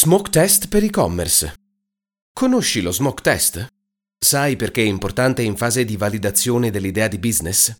[0.00, 1.54] Smoke test per e-commerce.
[2.32, 3.66] Conosci lo smoke test?
[4.16, 7.76] Sai perché è importante in fase di validazione dell'idea di business?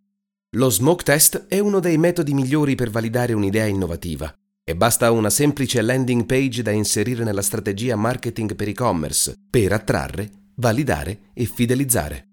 [0.56, 4.34] Lo smoke test è uno dei metodi migliori per validare un'idea innovativa
[4.64, 10.29] e basta una semplice landing page da inserire nella strategia marketing per e-commerce per attrarre,
[10.57, 12.30] validare e fidelizzare.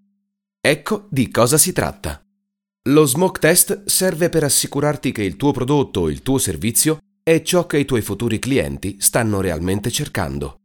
[0.62, 2.26] Ecco di cosa si tratta.
[2.90, 6.98] Lo smoke test serve per assicurarti che il tuo prodotto o il tuo servizio
[7.28, 10.60] è ciò che i tuoi futuri clienti stanno realmente cercando.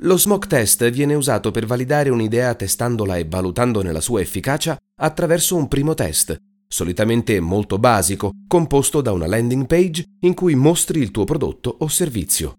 [0.00, 5.54] Lo smoke test viene usato per validare un'idea testandola e valutandone la sua efficacia attraverso
[5.54, 11.12] un primo test, solitamente molto basico, composto da una landing page in cui mostri il
[11.12, 12.54] tuo prodotto o servizio.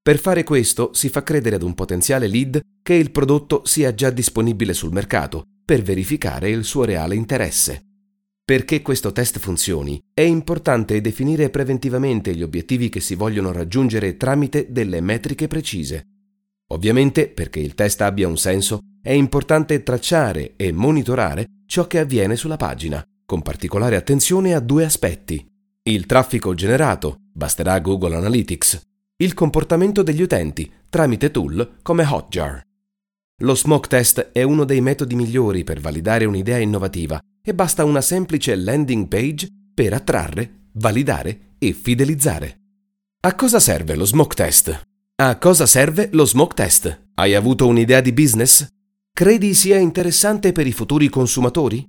[0.00, 4.08] Per fare questo si fa credere ad un potenziale lead che il prodotto sia già
[4.08, 7.87] disponibile sul mercato per verificare il suo reale interesse.
[8.48, 14.68] Perché questo test funzioni, è importante definire preventivamente gli obiettivi che si vogliono raggiungere tramite
[14.70, 16.06] delle metriche precise.
[16.68, 22.36] Ovviamente, perché il test abbia un senso, è importante tracciare e monitorare ciò che avviene
[22.36, 25.46] sulla pagina, con particolare attenzione a due aspetti.
[25.82, 28.80] Il traffico generato, basterà Google Analytics,
[29.18, 32.62] il comportamento degli utenti tramite tool come Hotjar.
[33.42, 38.00] Lo smoke test è uno dei metodi migliori per validare un'idea innovativa e basta una
[38.00, 42.56] semplice landing page per attrarre, validare e fidelizzare.
[43.20, 44.82] A cosa serve lo smoke test?
[45.16, 47.08] A cosa serve lo smoke test?
[47.14, 48.66] Hai avuto un'idea di business?
[49.12, 51.84] Credi sia interessante per i futuri consumatori?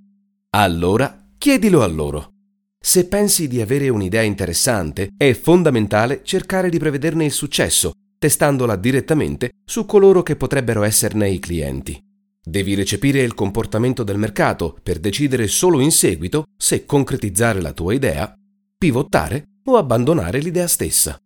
[0.51, 2.31] Allora chiedilo a loro.
[2.79, 9.51] Se pensi di avere un'idea interessante, è fondamentale cercare di prevederne il successo, testandola direttamente
[9.65, 12.01] su coloro che potrebbero esserne i clienti.
[12.41, 17.93] Devi recepire il comportamento del mercato per decidere solo in seguito se concretizzare la tua
[17.93, 18.33] idea,
[18.77, 21.19] pivottare o abbandonare l'idea stessa.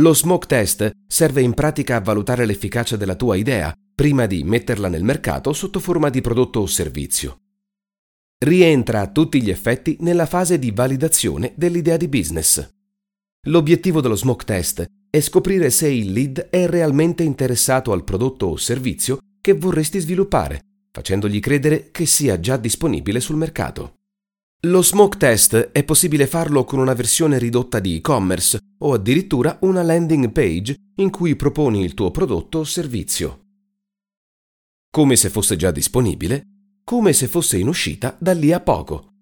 [0.00, 4.88] Lo smoke test serve in pratica a valutare l'efficacia della tua idea prima di metterla
[4.88, 7.38] nel mercato sotto forma di prodotto o servizio.
[8.38, 12.66] Rientra a tutti gli effetti nella fase di validazione dell'idea di business.
[13.48, 18.56] L'obiettivo dello smoke test è scoprire se il lead è realmente interessato al prodotto o
[18.56, 20.60] servizio che vorresti sviluppare,
[20.92, 23.94] facendogli credere che sia già disponibile sul mercato.
[24.66, 29.82] Lo smoke test è possibile farlo con una versione ridotta di e-commerce o addirittura una
[29.82, 33.44] landing page in cui proponi il tuo prodotto o servizio.
[34.90, 36.42] Come se fosse già disponibile,
[36.84, 39.12] come se fosse in uscita da lì a poco.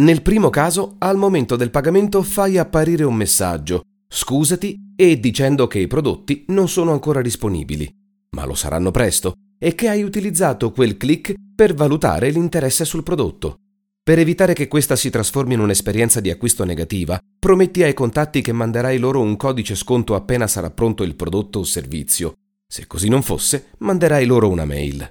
[0.00, 5.78] Nel primo caso, al momento del pagamento fai apparire un messaggio, scusati e dicendo che
[5.78, 8.05] i prodotti non sono ancora disponibili
[8.36, 13.60] ma lo saranno presto, e che hai utilizzato quel click per valutare l'interesse sul prodotto.
[14.02, 18.52] Per evitare che questa si trasformi in un'esperienza di acquisto negativa, prometti ai contatti che
[18.52, 22.34] manderai loro un codice sconto appena sarà pronto il prodotto o servizio.
[22.68, 25.10] Se così non fosse, manderai loro una mail.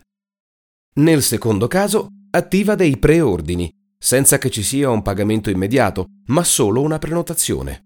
[0.97, 6.81] Nel secondo caso, attiva dei preordini, senza che ci sia un pagamento immediato, ma solo
[6.81, 7.84] una prenotazione.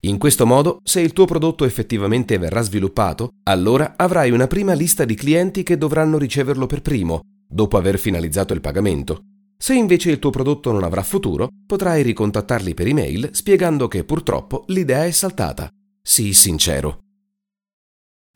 [0.00, 5.04] In questo modo, se il tuo prodotto effettivamente verrà sviluppato, allora avrai una prima lista
[5.04, 9.22] di clienti che dovranno riceverlo per primo, dopo aver finalizzato il pagamento.
[9.58, 14.64] Se invece il tuo prodotto non avrà futuro, potrai ricontattarli per email spiegando che purtroppo
[14.68, 15.68] l'idea è saltata.
[16.02, 17.00] Sii sincero.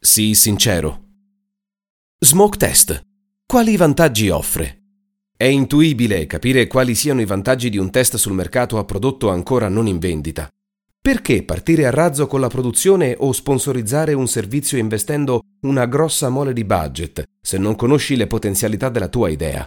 [0.01, 1.05] Sii sincero.
[2.19, 3.01] Smoke test.
[3.47, 4.79] Quali vantaggi offre?
[5.37, 9.69] È intuibile capire quali siano i vantaggi di un test sul mercato a prodotto ancora
[9.69, 10.49] non in vendita.
[11.03, 16.53] Perché partire a razzo con la produzione o sponsorizzare un servizio investendo una grossa mole
[16.53, 19.67] di budget se non conosci le potenzialità della tua idea?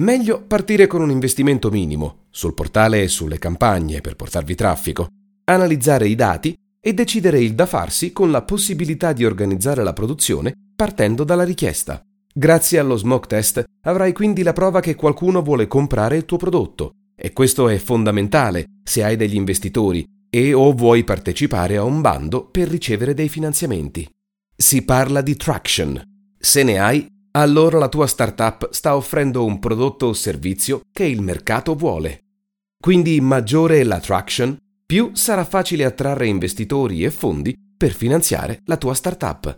[0.00, 5.06] Meglio partire con un investimento minimo, sul portale e sulle campagne per portarvi traffico,
[5.44, 10.52] analizzare i dati e decidere il da farsi con la possibilità di organizzare la produzione
[10.74, 12.02] partendo dalla richiesta.
[12.34, 16.94] Grazie allo smoke test avrai quindi la prova che qualcuno vuole comprare il tuo prodotto
[17.14, 22.44] e questo è fondamentale se hai degli investitori e o vuoi partecipare a un bando
[22.46, 24.04] per ricevere dei finanziamenti.
[24.56, 26.02] Si parla di traction.
[26.36, 31.22] Se ne hai, allora la tua startup sta offrendo un prodotto o servizio che il
[31.22, 32.22] mercato vuole.
[32.76, 38.76] Quindi maggiore è la traction, più sarà facile attrarre investitori e fondi per finanziare la
[38.76, 39.56] tua startup.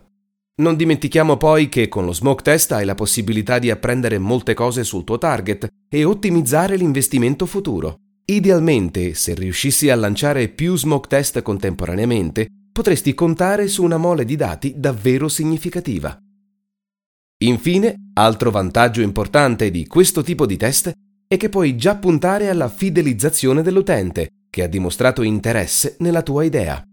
[0.61, 4.83] Non dimentichiamo poi che con lo smoke test hai la possibilità di apprendere molte cose
[4.83, 7.97] sul tuo target e ottimizzare l'investimento futuro.
[8.29, 14.35] Idealmente, se riuscissi a lanciare più smoke test contemporaneamente, potresti contare su una mole di
[14.35, 16.19] dati davvero significativa.
[17.45, 20.91] Infine, altro vantaggio importante di questo tipo di test
[21.25, 26.83] è che puoi già puntare alla fidelizzazione dell'utente, che ha dimostrato interesse nella tua idea.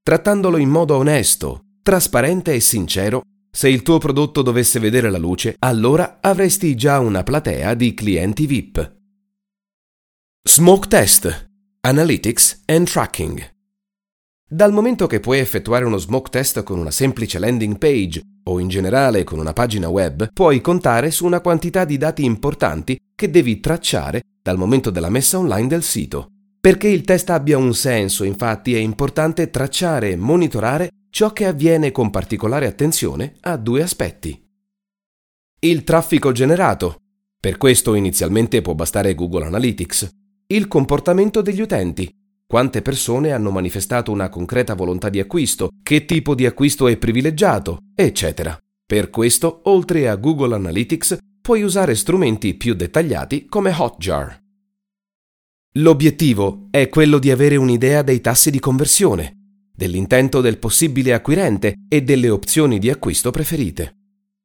[0.00, 5.56] Trattandolo in modo onesto, trasparente e sincero, se il tuo prodotto dovesse vedere la luce,
[5.58, 8.97] allora avresti già una platea di clienti VIP.
[10.50, 11.50] Smoke Test,
[11.82, 13.38] Analytics and Tracking.
[14.48, 18.68] Dal momento che puoi effettuare uno smoke test con una semplice landing page o in
[18.68, 23.60] generale con una pagina web, puoi contare su una quantità di dati importanti che devi
[23.60, 26.28] tracciare dal momento della messa online del sito.
[26.58, 31.92] Perché il test abbia un senso, infatti, è importante tracciare e monitorare ciò che avviene
[31.92, 34.42] con particolare attenzione a due aspetti.
[35.60, 36.96] Il traffico generato.
[37.38, 40.08] Per questo inizialmente può bastare Google Analytics.
[40.50, 42.10] Il comportamento degli utenti
[42.46, 47.76] quante persone hanno manifestato una concreta volontà di acquisto, che tipo di acquisto è privilegiato,
[47.94, 48.58] eccetera.
[48.86, 54.42] Per questo, oltre a Google Analytics, puoi usare strumenti più dettagliati come Hotjar.
[55.72, 59.34] L'obiettivo è quello di avere un'idea dei tassi di conversione,
[59.70, 63.96] dell'intento del possibile acquirente e delle opzioni di acquisto preferite.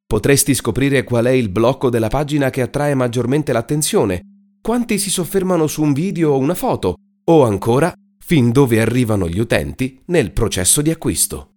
[0.06, 4.33] Potresti scoprire qual è il blocco della pagina che attrae maggiormente l'attenzione,
[4.64, 6.96] quanti si soffermano su un video o una foto,
[7.26, 11.53] o ancora fin dove arrivano gli utenti nel processo di acquisto.